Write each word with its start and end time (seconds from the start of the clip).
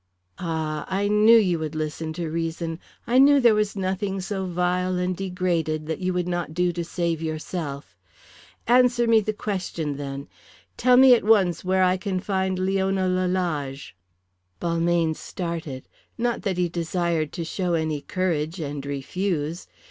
"Ah, 0.39 0.83
I 0.89 1.07
knew 1.07 1.37
you 1.37 1.59
would 1.59 1.75
listen 1.75 2.11
to 2.13 2.27
reason; 2.27 2.79
I 3.05 3.19
knew 3.19 3.39
there 3.39 3.53
was 3.53 3.75
nothing 3.75 4.19
so 4.19 4.45
vile 4.47 4.97
and 4.97 5.15
degraded 5.15 5.85
that 5.85 5.99
you 5.99 6.11
would 6.11 6.27
not 6.27 6.55
do 6.55 6.71
to 6.71 6.83
save 6.83 7.21
yourself. 7.21 7.95
Answer 8.65 9.05
me 9.05 9.21
the 9.21 9.31
question, 9.31 9.97
then. 9.97 10.27
Tell 10.75 10.97
me 10.97 11.13
at 11.13 11.23
once 11.23 11.63
where 11.63 11.83
I 11.83 11.97
can 11.97 12.19
find 12.19 12.57
Leona 12.57 13.07
Lalage?" 13.07 13.93
Balmayne 14.59 15.13
started. 15.13 15.87
Not 16.17 16.41
that 16.41 16.57
he 16.57 16.67
desired 16.67 17.31
to 17.33 17.45
show 17.45 17.75
any 17.75 18.01
courage 18.01 18.59
and 18.59 18.83
refuse. 18.83 19.67